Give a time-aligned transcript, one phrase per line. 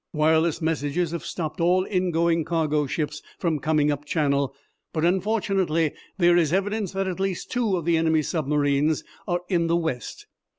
[0.13, 4.51] Wireless messages have stopped all ingoing cargo ships from coming up Channel,
[4.93, 9.67] but unfortunately there is evidence that at least two of the enemy's submarines are in
[9.67, 10.25] the West.